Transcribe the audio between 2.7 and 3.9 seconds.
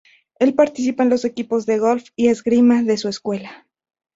de su escuela.